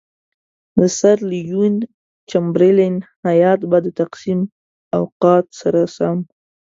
[0.79, 1.75] د سر لیوین
[2.29, 2.95] چمبرلین
[3.27, 4.39] هیات به د تقسیم
[4.99, 6.17] اوقات سره سم.